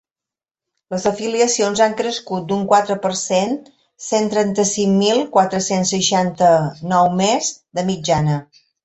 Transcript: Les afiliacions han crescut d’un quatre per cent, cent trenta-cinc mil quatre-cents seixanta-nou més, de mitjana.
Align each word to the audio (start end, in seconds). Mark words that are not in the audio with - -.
Les 0.93 1.03
afiliacions 1.09 1.81
han 1.85 1.91
crescut 1.99 2.47
d’un 2.51 2.63
quatre 2.71 2.97
per 3.03 3.11
cent, 3.19 3.53
cent 4.05 4.31
trenta-cinc 4.35 4.97
mil 5.03 5.21
quatre-cents 5.37 5.93
seixanta-nou 5.97 7.13
més, 7.21 7.53
de 7.81 7.85
mitjana. 7.93 8.41